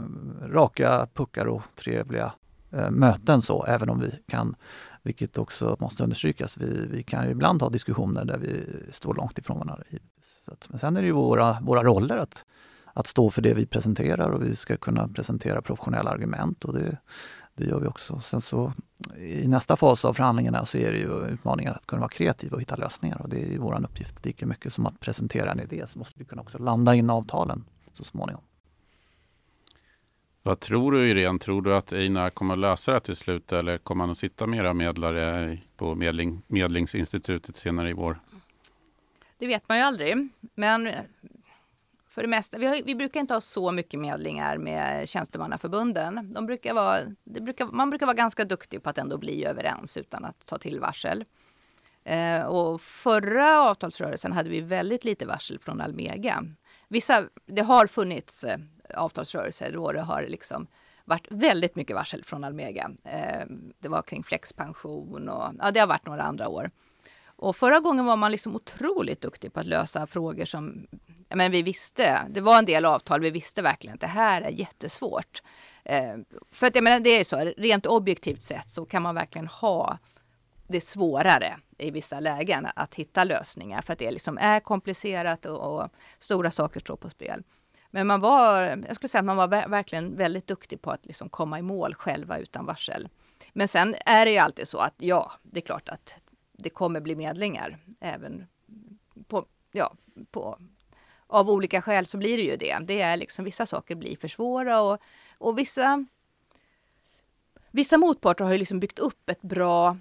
[0.52, 2.32] raka puckar och trevliga
[2.70, 4.56] eh, möten så, även om vi kan
[5.04, 6.58] vilket också måste understrykas.
[6.58, 9.84] Vi, vi kan ju ibland ha diskussioner där vi står långt ifrån varandra.
[10.46, 12.44] Att, men sen är det ju våra, våra roller att
[12.94, 16.64] att stå för det vi presenterar och vi ska kunna presentera professionella argument.
[16.64, 16.98] Och det,
[17.54, 18.20] det gör vi också.
[18.20, 18.72] Sen så
[19.16, 22.60] i nästa fas av förhandlingarna så är det ju utmaningen att kunna vara kreativ och
[22.60, 23.22] hitta lösningar.
[23.22, 24.24] Och det är vår uppgift.
[24.24, 27.64] Lika mycket som att presentera en idé så måste vi kunna också landa in avtalen
[27.92, 28.42] så småningom.
[30.46, 31.38] Vad tror du Irene?
[31.38, 34.46] Tror du att Einar kommer att lösa det till slut eller kommer han att sitta
[34.46, 38.20] med era medlare på medling, Medlingsinstitutet senare i vår?
[39.38, 40.28] Det vet man ju aldrig.
[40.54, 40.90] Men
[42.08, 42.58] för det mesta.
[42.58, 46.32] Vi, har, vi, brukar inte ha så mycket medlingar med tjänstemannaförbunden.
[46.34, 49.96] De brukar vara, det brukar, man brukar vara ganska duktig på att ändå bli överens
[49.96, 51.24] utan att ta till varsel.
[52.04, 56.44] Eh, och förra avtalsrörelsen hade vi väldigt lite varsel från Almega.
[56.88, 58.58] Vissa, det har funnits eh,
[58.94, 60.66] avtalsrörelser då det har liksom
[61.04, 62.90] varit väldigt mycket varsel från Almega.
[63.04, 63.46] Eh,
[63.78, 66.70] det var kring flexpension och ja, det har varit några andra år.
[67.36, 70.86] Och förra gången var man liksom otroligt duktig på att lösa frågor som
[71.28, 74.50] men vi visste, det var en del avtal, vi visste verkligen att det här är
[74.50, 75.42] jättesvårt.
[75.84, 76.14] Eh,
[76.50, 79.98] för att jag menar, det är så, rent objektivt sett så kan man verkligen ha
[80.66, 85.74] det svårare i vissa lägen att hitta lösningar för att det liksom är komplicerat och,
[85.74, 87.42] och stora saker står på spel.
[87.94, 91.28] Men man var, jag skulle säga att man var verkligen väldigt duktig på att liksom
[91.28, 93.08] komma i mål själva utan varsel.
[93.52, 96.16] Men sen är det ju alltid så att ja, det är klart att
[96.52, 98.46] det kommer bli medlingar även
[99.28, 99.94] på, ja,
[100.30, 100.58] på,
[101.26, 102.78] av olika skäl så blir det ju det.
[102.82, 104.98] Det är liksom vissa saker blir för svåra och,
[105.38, 106.06] och vissa
[107.70, 109.96] Vissa motparter har ju liksom byggt upp ett bra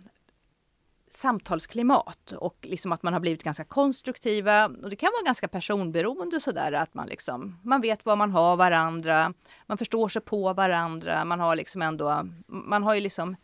[1.13, 4.65] samtalsklimat och liksom att man har blivit ganska konstruktiva.
[4.65, 8.55] Och det kan vara ganska personberoende sådär att man liksom, man vet vad man har
[8.55, 9.33] varandra,
[9.65, 13.35] man förstår sig på varandra, man har liksom ändå, man har ju liksom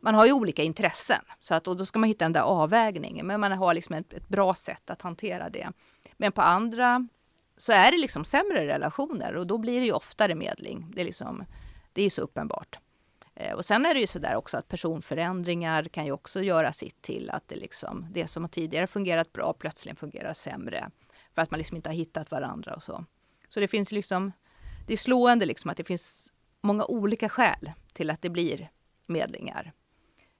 [0.00, 3.26] man har ju olika intressen så att, och då ska man hitta den där avvägningen.
[3.26, 5.68] Men man har liksom ett, ett bra sätt att hantera det.
[6.16, 7.08] Men på andra
[7.56, 10.92] så är det liksom sämre relationer och då blir det ju oftare medling.
[10.94, 11.44] Det är liksom,
[11.92, 12.78] det är så uppenbart.
[13.40, 16.72] Eh, och sen är det ju så där också att personförändringar kan ju också göra
[16.72, 20.90] sitt till att det, liksom, det som tidigare fungerat bra plötsligt fungerar sämre.
[21.34, 23.04] För att man liksom inte har hittat varandra och så.
[23.48, 24.32] Så det finns liksom,
[24.86, 28.70] det är slående liksom att det finns många olika skäl till att det blir
[29.06, 29.72] medlingar.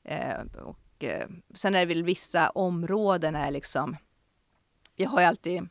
[0.04, 3.96] Eh, och, eh, sen är det väl vissa områden är liksom,
[4.96, 5.68] vi har ju alltid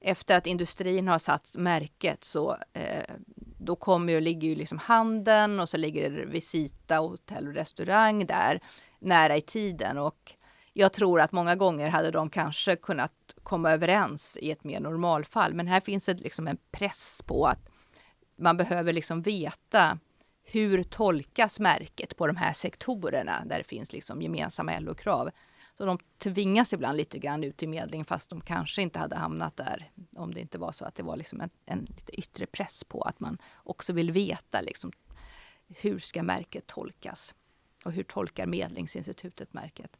[0.00, 3.14] efter att industrin har satt märket så eh,
[3.66, 8.26] då kommer ju, ligger ju liksom handeln och så ligger det Visita, hotell och restaurang
[8.26, 8.60] där
[8.98, 9.98] nära i tiden.
[9.98, 10.34] Och
[10.72, 15.54] jag tror att många gånger hade de kanske kunnat komma överens i ett mer normalfall.
[15.54, 17.68] Men här finns det liksom en press på att
[18.38, 19.98] man behöver liksom veta
[20.44, 25.30] hur tolkas märket på de här sektorerna där det finns liksom gemensamma LO-krav.
[25.78, 29.56] Så de tvingas ibland lite grann ut i medling fast de kanske inte hade hamnat
[29.56, 32.84] där om det inte var så att det var liksom en, en lite yttre press
[32.84, 34.92] på att man också vill veta liksom,
[35.68, 37.34] hur ska märket tolkas?
[37.84, 39.96] Och hur tolkar Medlingsinstitutet märket?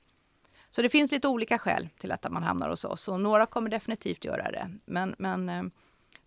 [0.71, 3.71] Så det finns lite olika skäl till att man hamnar hos oss och några kommer
[3.71, 4.71] definitivt göra det.
[4.85, 5.63] Men, men eh,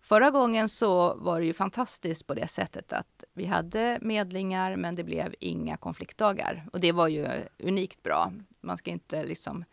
[0.02, 4.94] Förra gången så var det ju fantastiskt på det sättet att vi hade medlingar men
[4.94, 6.66] det blev inga konfliktdagar.
[6.72, 8.32] Och det var ju unikt bra.
[8.60, 9.64] Man ska inte liksom...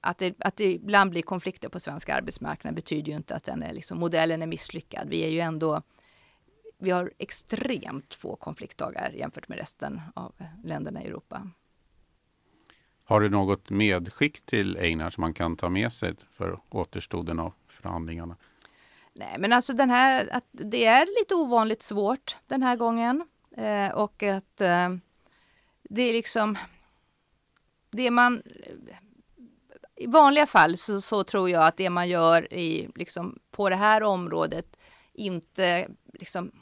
[0.00, 3.62] Att det, att det ibland blir konflikter på svensk arbetsmarknad betyder ju inte att den
[3.62, 5.08] är liksom, modellen är misslyckad.
[5.08, 5.82] Vi är ju ändå...
[6.78, 11.50] Vi har extremt få konfliktdagar jämfört med resten av länderna i Europa.
[13.04, 17.52] Har du något medskick till Einar som man kan ta med sig för återstoden av
[17.82, 18.36] förhandlingarna?
[19.14, 23.28] Nej, men alltså den här, att det är lite ovanligt svårt den här gången.
[23.56, 24.88] Eh, och att eh,
[25.82, 26.58] det är liksom
[27.90, 28.42] det man...
[29.96, 33.76] I vanliga fall så, så, tror jag att det man gör i, liksom, på det
[33.76, 34.76] här området
[35.12, 36.52] inte liksom,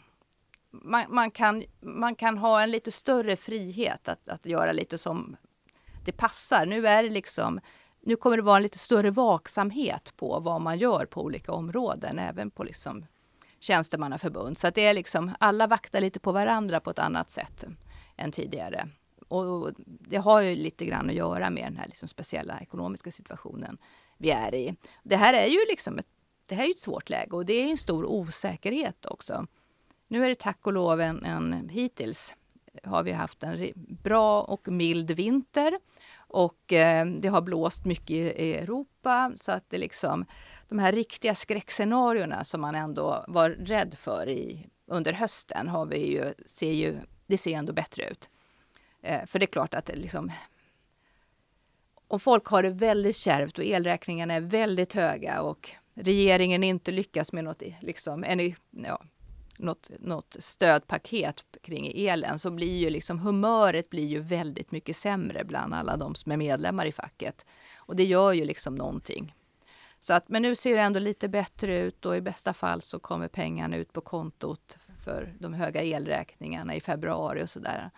[0.71, 5.37] man, man, kan, man kan ha en lite större frihet att, att göra lite som
[6.05, 6.67] det passar.
[6.67, 7.61] Nu är det liksom
[8.03, 12.19] nu kommer det vara en lite större vaksamhet på vad man gör på olika områden,
[12.19, 13.07] även på liksom
[13.61, 14.59] tjänstemannaförbund.
[14.59, 17.65] Så att det är liksom, alla vaktar lite på varandra på ett annat sätt
[18.17, 18.89] än tidigare.
[19.29, 23.79] Och det har ju lite grann att göra med den här liksom speciella ekonomiska situationen
[24.19, 24.75] vi är i.
[25.03, 26.07] Det här är ju liksom ett,
[26.47, 29.47] det här är ett svårt läge och det är en stor osäkerhet också.
[30.09, 32.35] Nu är det tack och lov en, en hittills
[32.85, 35.79] har vi haft en bra och mild vinter
[36.31, 40.25] och eh, det har blåst mycket i Europa så att det liksom
[40.69, 46.13] de här riktiga skräckscenarierna som man ändå var rädd för i, under hösten har vi
[46.13, 48.29] ju, ser ju, det ser ändå bättre ut.
[49.03, 50.33] Eh, för det är klart att det liksom
[52.09, 57.33] om folk har det väldigt kärvt och elräkningarna är väldigt höga och regeringen inte lyckas
[57.33, 58.25] med något, liksom,
[58.71, 59.03] ja,
[59.63, 65.45] något, något stödpaket kring elen så blir ju liksom humöret blir ju väldigt mycket sämre
[65.45, 67.47] bland alla de som är medlemmar i facket.
[67.77, 69.35] Och det gör ju liksom någonting.
[70.01, 72.99] Så att, men nu ser det ändå lite bättre ut och i bästa fall så
[72.99, 77.91] kommer pengarna ut på kontot för de höga elräkningarna i februari och sådär.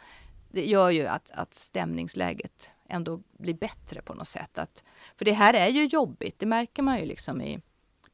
[0.51, 4.59] Det gör ju att, att stämningsläget ändå blir bättre på något sätt.
[4.59, 4.85] Att,
[5.17, 7.61] för det här är ju jobbigt, det märker man ju liksom i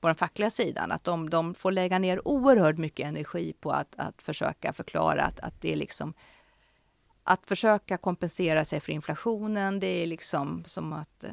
[0.00, 0.92] på den fackliga sidan.
[0.92, 5.40] Att de, de får lägga ner oerhört mycket energi på att, att försöka förklara att,
[5.40, 6.14] att det är liksom
[7.24, 11.30] att försöka kompensera sig för inflationen, det är liksom som att eh,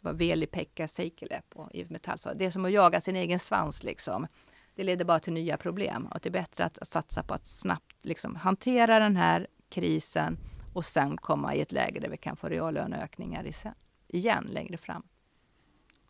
[0.00, 3.82] vad Veli-Pekka Seikkilä på IF Metall sa, det är som att jaga sin egen svans
[3.82, 4.26] liksom.
[4.74, 7.46] Det leder bara till nya problem och det är bättre att, att satsa på att
[7.46, 10.38] snabbt liksom, hantera den här krisen
[10.72, 13.46] och sen komma i ett läge där vi kan få reallöneökningar
[14.08, 15.02] igen längre fram.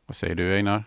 [0.06, 0.84] Vad säger du Einar?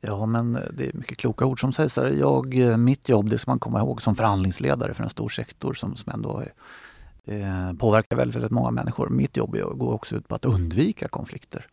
[0.00, 2.06] Ja, men det är mycket kloka ord som sägs här.
[2.06, 5.74] Jag, eh, mitt jobb, det ska man komma ihåg som förhandlingsledare för en stor sektor
[5.74, 6.42] som, som ändå
[7.24, 9.08] eh, påverkar väldigt, väldigt många människor.
[9.08, 11.66] Mitt jobb går också ut på att undvika konflikter.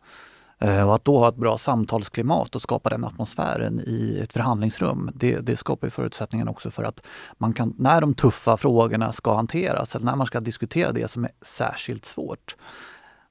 [0.62, 5.10] Eh, och att då ha ett bra samtalsklimat och skapa den atmosfären i ett förhandlingsrum,
[5.14, 7.06] det, det skapar förutsättningar också för att
[7.38, 11.24] man kan, när de tuffa frågorna ska hanteras, eller när man ska diskutera det som
[11.24, 12.56] är särskilt svårt,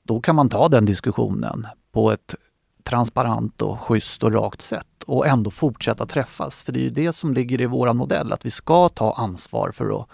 [0.03, 2.35] då kan man ta den diskussionen på ett
[2.83, 6.63] transparent och schysst och rakt sätt och ändå fortsätta träffas.
[6.63, 9.71] För det är ju det som ligger i våran modell, att vi ska ta ansvar
[9.71, 10.07] för att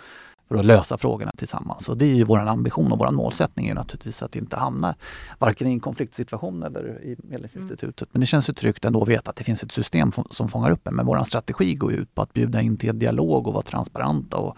[0.48, 1.90] för att lösa frågorna tillsammans.
[1.90, 4.96] Och det är ju vår ambition och vår målsättning är naturligtvis att inte hamna
[5.40, 8.02] varken i en konfliktsituation eller i Medlingsinstitutet.
[8.02, 8.10] Mm.
[8.12, 10.72] Men det känns ju tryggt ändå att veta att det finns ett system som fångar
[10.72, 10.96] upp en.
[10.96, 14.58] Men vår strategi går ut på att bjuda in till dialog och vara transparenta och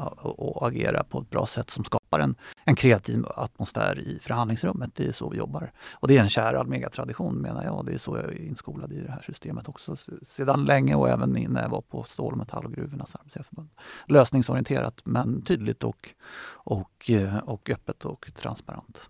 [0.00, 2.34] och agera på ett bra sätt som skapar en,
[2.64, 4.90] en kreativ atmosfär i förhandlingsrummet.
[4.94, 5.72] Det är så vi jobbar.
[5.92, 7.86] Och det är en kär Almega-tradition menar jag.
[7.86, 9.96] Det är så jag är inskolad i det här systemet också
[10.28, 13.68] sedan länge och även när jag var på stål och metall och gruvornas arbetsgivarförbund.
[14.06, 16.08] Lösningsorienterat men tydligt och,
[16.50, 19.08] och, eh, och öppet och transparent.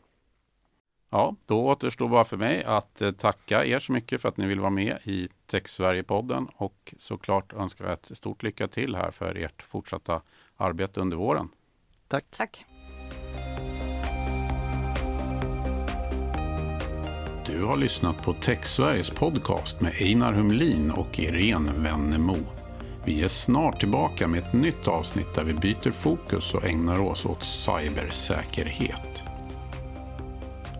[1.10, 4.46] Ja, då återstår bara för mig att eh, tacka er så mycket för att ni
[4.46, 9.10] vill vara med i Tech Sverige-podden och såklart önskar jag ett stort lycka till här
[9.10, 10.22] för ert fortsatta
[10.58, 11.48] arbete under våren.
[12.08, 12.24] Tack.
[12.36, 12.64] Tack.
[17.46, 22.36] Du har lyssnat på TechSveriges podcast med Einar Humlin och Irene Wennemo.
[23.04, 27.26] Vi är snart tillbaka med ett nytt avsnitt där vi byter fokus och ägnar oss
[27.26, 29.22] åt cybersäkerhet.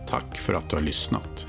[0.07, 1.47] Tack för att du har lyssnat.